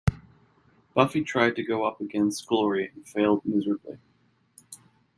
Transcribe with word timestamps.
Buffy 0.95 1.23
tried 1.23 1.55
to 1.57 1.63
go 1.63 1.85
up 1.85 2.01
against 2.01 2.47
Glory 2.47 2.91
and 2.95 3.07
failed 3.07 3.45
miserably. 3.45 3.99